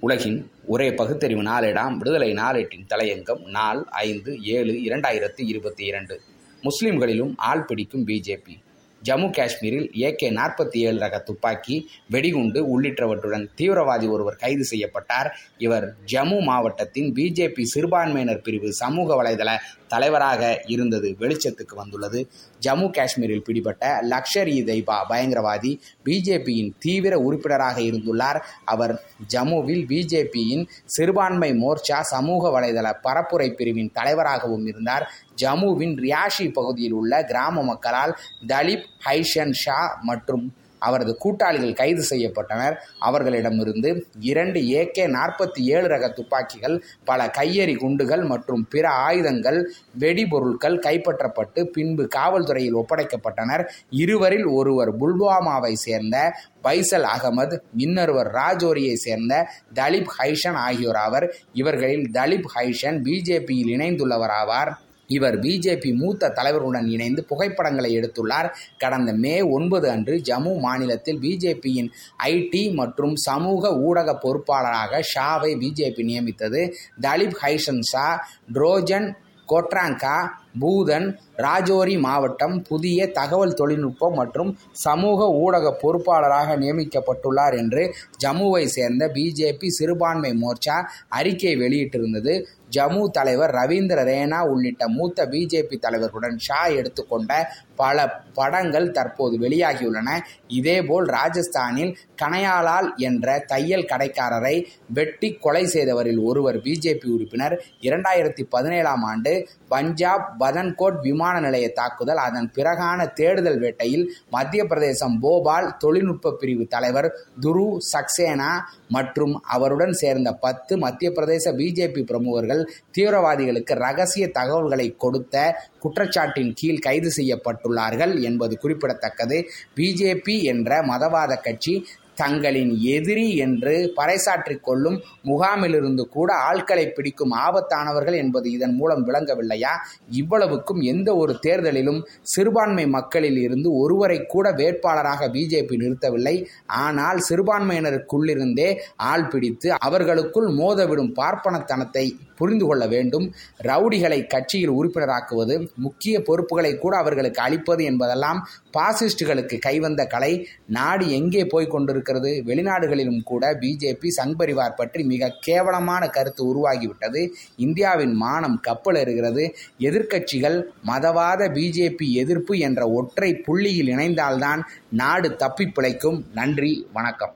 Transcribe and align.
உலகின் 0.00 0.50
ஒரே 0.66 0.94
பகுத்தறிவு 0.94 1.42
நாளேடாம் 1.42 1.96
விடுதலை 1.96 2.32
நாளேட்டின் 2.32 2.86
தலையங்கம் 2.88 3.46
நாள் 3.46 3.84
ஐந்து 3.90 4.40
ஏழு 4.42 4.72
இரண்டாயிரத்தி 4.72 5.46
இருபத்தி 5.46 5.84
இரண்டு. 5.84 6.20
முஸ்லிம்களிலும் 6.60 7.34
ஆள் 7.36 7.64
பிடிக்கும் 7.64 8.06
பிஜேபி 8.06 8.56
ஜம்மு 9.04 9.28
காஷ்மீரில் 9.30 9.88
ஏகே 10.06 10.28
நாற்பத்தி 10.30 10.78
ஏழு 10.78 10.98
ரக 10.98 11.18
துப்பாக்கி 11.18 11.90
வெடிகுண்டு 12.08 12.60
உள்ளிட்டவற்றுடன் 12.72 13.46
தீவிரவாதி 13.56 14.08
ஒருவர் 14.10 14.36
கைது 14.36 14.64
செய்யப்பட்டார். 14.64 15.30
இவர் 15.58 15.94
ஜம்மு 16.12 16.40
மாவட்டத்தின் 16.40 17.12
பிஜேபி 17.14 17.62
சிறுபான்மையினர் 17.62 18.40
பிரிவு 18.40 18.72
சமூக 18.72 19.22
வலைதள 19.22 19.56
தலைவராக 19.88 20.62
இருந்தது 20.66 21.16
வெளிச்சத்துக்கு 21.18 21.74
வந்துள்ளது. 21.74 22.28
ஜம்மு 22.66 22.90
காஷ்மீரில் 22.90 23.42
பிடிபட்ட 23.42 24.00
லக்ஷர் 24.02 24.50
இ 24.56 24.58
தைபா 24.64 24.96
பயங்கரவாதி 25.08 25.72
பிஜேபியின் 26.04 26.70
தீவிர 26.78 27.18
உறுப்பினராக 27.18 27.80
இருந்துள்ளார். 27.80 28.40
அவர் 28.64 28.94
ஜம்முவில் 29.34 29.84
பிஜேபியின் 29.86 30.64
சிறுபான்மை 30.84 31.50
மோர்ச்சா 31.52 32.00
சமூக 32.00 32.60
வலைதள 32.60 32.92
பரப்புரை 33.02 33.50
பிரிவின் 33.54 33.90
தலைவராகவும் 33.92 34.66
இருந்தார். 34.66 35.06
ஜம்முவின் 35.42 35.94
ரியாஷி 36.06 36.52
பகுதியில் 36.52 36.92
உள்ள 36.92 37.24
கிராம 37.24 37.62
மக்களால் 37.62 38.18
தலிப் 38.46 38.86
ஹைஷன் 39.04 39.52
ஷா 39.52 39.98
மற்றும் 40.02 40.54
அவரது 40.82 41.16
கூட்டாளிகள் 41.16 41.72
கைது 41.72 42.04
செய்யப்பட்டனர். 42.10 42.74
அவர்களிடமிருந்து 42.98 44.06
இரண்டு 44.20 44.60
ஏகே 44.60 45.04
நாற்பத்தி 45.16 45.60
ஏழு 45.60 45.88
ரக 45.88 46.08
துப்பாக்கிகள் 46.08 46.84
பல 47.04 47.30
கையெறி 47.38 47.76
குண்டுகள் 47.76 48.22
மற்றும் 48.22 48.66
பிற 48.70 48.88
ஆயுதங்கள் 48.88 49.58
வெடிபொருட்கள் 49.98 50.78
கைப்பற்றப்பட்டு 50.78 51.64
பின்பு 51.64 52.08
காவல்துறையில் 52.16 52.82
ஒப்படைக்கப்பட்டனர். 52.82 53.64
இருவரில் 53.90 54.44
ஒருவர் 54.44 54.98
புல்வாமாவை 54.98 55.72
சேர்ந்த 55.72 56.34
பைசல் 56.62 57.04
அகமது 57.04 57.58
இன்னொருவர் 57.76 58.30
ராஜோரியை 58.32 58.94
சேர்ந்த 58.94 59.48
தலிப் 59.74 60.10
ஹைஷன் 60.18 60.58
ஆகியோர் 60.66 60.96
ஆவர். 60.96 61.34
இவர்களில் 61.52 62.10
தலிப் 62.12 62.48
ஹைஷன் 62.54 63.00
பிஜேபியில் 63.02 63.74
இணைந்துள்ளவர் 63.76 64.36
ஆவார். 64.42 64.72
இவர் 65.10 65.38
பிஜேபி 65.40 65.90
மூத்த 65.94 66.32
தலைவர்களுடன் 66.36 66.86
இணைந்து 66.86 67.24
புகைப்படங்களை 67.24 67.90
எடுத்துள்ளார். 67.98 68.48
கடந்த 68.78 69.12
மே 69.12 69.34
ஒன்பது 69.56 69.90
அன்று 69.90 70.16
ஜம்மு 70.28 70.52
மாநிலத்தில் 70.58 71.18
பிஜேபியின் 71.18 71.90
ஐடி 72.24 72.74
மற்றும் 72.74 73.16
சமூக 73.16 73.72
ஊடக 73.78 74.18
பொறுப்பாளராக 74.24 75.02
ஷாவை 75.14 75.52
பிஜேபி 75.62 76.04
நியமித்தது. 76.10 76.62
தலிப் 77.00 77.36
ஹைசன் 77.42 77.82
ஷா 77.92 78.06
ட்ரோஜன் 78.52 79.08
கோட்ராங்கா 79.48 80.16
பூதன் 80.60 81.18
ராஜோரி 81.36 82.00
மாவட்டம் 82.00 82.62
புதிய 82.62 83.10
தகவல் 83.10 83.54
தொழில்நுட்பம் 83.54 84.14
மற்றும் 84.14 84.58
சமூக 84.72 85.28
ஊடக 85.28 85.76
பொறுப்பாளராக 85.82 86.56
நியமிக்கப்பட்டுள்ளார் 86.56 87.56
என்று 87.56 87.94
ஜம்முவை 88.24 88.64
சேர்ந்த 88.64 89.08
பிஜேபி 89.08 89.66
சிறுபான்மை 89.66 90.38
மோர்ச்சா 90.42 90.86
அறிக்கை 91.08 91.56
வெளியிட்டிருந்தது. 91.56 92.44
ஜம்மு 92.76 93.10
தலைவர் 93.10 93.50
ரவீந்திர 93.50 94.00
ரேனா 94.04 94.40
உள்ளிட்ட 94.40 94.88
மூத்த 94.88 95.26
பிஜேபி 95.26 95.76
தலைவர்களுடன் 95.78 96.36
ஷா 96.36 96.66
எடுத்துக்கொண்ட 96.66 97.52
பல 97.76 98.22
படங்கள் 98.34 98.90
தற்போது 98.90 99.38
வெளியாகியுள்ளன. 99.38 100.08
இதேபோல் 100.48 101.06
ராஜஸ்தானில் 101.06 101.94
கனையாலால் 102.22 102.96
என்ற 102.96 103.38
தையல் 103.38 103.82
கடைக்காரரை 103.82 104.64
வெட்டி 104.86 105.32
கொலை 105.32 105.64
செய்தவரில் 105.64 106.22
ஒருவர் 106.22 106.58
பிஜேபி 106.58 107.06
உறுப்பினர். 107.06 107.64
இரண்டாயிரத்தி 107.80 108.42
பதினேழாம் 108.48 109.02
ஆண்டு 109.02 109.48
பஞ்சாப் 109.68 110.38
பதன்கோட் 110.40 110.98
விமான 111.02 111.34
நிலைய 111.40 111.66
தாக்குதல் 111.72 112.22
அதன் 112.24 112.48
பிறகான 112.54 113.06
தேடுதல் 113.12 113.58
வேட்டையில் 113.58 114.04
மத்திய 114.30 114.64
பிரதேசம் 114.64 115.16
போபால் 115.20 115.68
தொழில்நுட்ப 115.78 116.34
பிரிவு 116.40 116.66
தலைவர் 116.66 117.08
துரு 117.42 117.66
சக்சேனா 117.92 118.50
மற்றும் 118.88 119.34
அவருடன் 119.48 119.94
சேர்ந்த 120.02 120.30
பத்து 120.44 120.72
மத்திய 120.78 121.10
பிரதேச 121.10 121.52
பிஜேபி 121.60 122.02
பிரமுகர்கள் 122.02 122.62
தீவிரவாதிகளுக்கு 122.98 123.74
ரகசிய 123.86 124.26
தகவல்களை 124.30 124.88
கொடுத்த 124.96 125.36
குற்றச்சாட்டின் 125.82 126.52
கீழ் 126.54 126.84
கைது 126.86 127.10
செய்யப்பட்டுள்ளார்கள் 127.16 128.14
என்பது 128.22 128.54
குறிப்பிடத்தக்கது. 128.58 129.38
பிஜேபி 129.76 130.36
என்ற 130.52 130.80
மதவாத 130.82 131.32
கட்சி 131.42 131.74
தங்களின் 132.20 132.72
எதிரி 132.94 133.26
என்று 133.44 133.74
பறைசாற்றிக் 133.96 134.64
கொள்ளும் 134.68 134.98
முகாமிலிருந்து 135.24 136.04
கூட 136.08 136.30
ஆட்களை 136.48 136.86
பிடிக்கும் 136.90 137.34
ஆபத்தானவர்கள் 137.46 138.16
என்பது 138.22 138.46
இதன் 138.56 138.74
மூலம் 138.74 139.04
விளங்கவில்லையா? 139.06 139.72
இவ்வளவுக்கும் 140.20 140.80
எந்த 140.92 141.08
ஒரு 141.22 141.34
தேர்தலிலும் 141.46 142.00
சிறுபான்மை 142.32 142.86
மக்களில் 142.96 143.40
இருந்து 143.46 143.68
ஒருவரை 143.82 144.18
கூட 144.26 144.46
வேட்பாளராக 144.60 145.28
பிஜேபி 145.36 145.76
நிறுத்தவில்லை. 145.82 146.36
ஆனால் 146.84 147.20
சிறுபான்மையினருக்குள்ளிருந்தே 147.28 148.68
ஆள் 149.10 149.28
பிடித்து 149.32 149.68
அவர்களுக்குள் 149.88 150.48
மோதவிடும் 150.60 151.14
பார்ப்பனத்தனத்தை 151.20 152.06
புரிந்து 152.40 152.66
கொள்ள 152.66 152.84
வேண்டும். 152.94 153.26
ரவுடிகளை 153.62 154.20
கட்சியில் 154.26 154.76
உறுப்பினராக்குவது 154.78 155.56
முக்கிய 155.86 156.16
பொறுப்புகளை 156.28 156.72
கூட 156.84 156.94
அவர்களுக்கு 156.96 157.40
அளிப்பது 157.42 157.84
என்பதெல்லாம் 157.90 158.40
பாசிஸ்டுகளுக்கு 158.76 159.58
கைவந்த 159.58 160.02
கலை. 160.06 160.32
நாடு 160.78 161.04
எங்கே 161.18 161.44
போய் 161.44 161.72
கொண்டிருக்கிறது? 161.74 162.32
வெளிநாடுகளிலும் 162.46 163.22
கூட 163.22 163.52
பிஜேபி 163.62 164.10
சங் 164.18 164.36
பரிவார் 164.40 164.78
பற்றி 164.80 165.02
மிக 165.12 165.32
கேவலமான 165.40 166.02
கருத்து 166.16 166.44
உருவாகிவிட்டது. 166.50 167.22
இந்தியாவின் 167.56 168.14
மானம் 168.24 168.58
கப்பல் 168.60 169.00
எறுகிறது 169.02 169.46
எதிர்க்கட்சிகள் 169.88 170.58
மதவாத 170.86 171.50
பிஜேபி 171.58 172.08
எதிர்ப்பு 172.22 172.56
என்ற 172.68 172.80
ஒற்றை 172.98 173.30
புள்ளியில் 173.46 173.92
இணைந்தால்தான் 173.94 174.62
நாடு 175.02 175.30
தப்பி 175.42 175.66
பிழைக்கும். 175.66 176.20
நன்றி 176.34 176.72
வணக்கம். 176.92 177.34